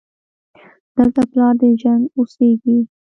دلته 0.95 1.21
پلار 1.31 1.53
د 1.59 1.63
جنګ 1.81 2.01
اوسېږي 2.15 2.77